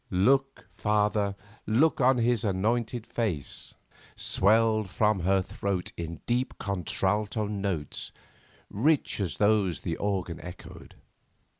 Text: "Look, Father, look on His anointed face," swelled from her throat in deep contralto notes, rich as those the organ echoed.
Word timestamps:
"Look, 0.09 0.65
Father, 0.73 1.35
look 1.67 2.01
on 2.01 2.17
His 2.17 2.43
anointed 2.43 3.05
face," 3.05 3.75
swelled 4.15 4.89
from 4.89 5.19
her 5.19 5.43
throat 5.43 5.91
in 5.95 6.21
deep 6.25 6.55
contralto 6.57 7.45
notes, 7.45 8.11
rich 8.71 9.19
as 9.19 9.37
those 9.37 9.81
the 9.81 9.97
organ 9.97 10.39
echoed. 10.41 10.95